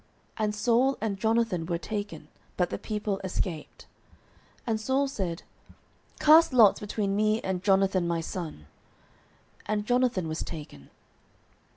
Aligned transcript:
And 0.35 0.55
Saul 0.55 0.97
and 0.99 1.19
Jonathan 1.19 1.67
were 1.67 1.77
taken: 1.77 2.27
but 2.57 2.71
the 2.71 2.79
people 2.79 3.21
escaped. 3.23 3.85
09:014:042 4.61 4.61
And 4.65 4.81
Saul 4.81 5.07
said, 5.07 5.43
Cast 6.19 6.53
lots 6.53 6.79
between 6.79 7.15
me 7.15 7.39
and 7.41 7.61
Jonathan 7.61 8.07
my 8.07 8.19
son. 8.19 8.65
And 9.67 9.85
Jonathan 9.85 10.27
was 10.27 10.41
taken. 10.41 10.89